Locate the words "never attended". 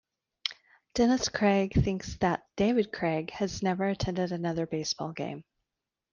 3.61-4.31